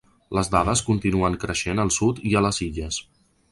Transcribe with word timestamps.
Les 0.37 0.47
dades 0.55 0.81
continuen 0.87 1.37
creixent 1.45 1.83
al 1.85 1.93
sud 1.99 2.25
i 2.33 2.35
a 2.41 2.45
les 2.49 2.63
Illes. 2.71 3.01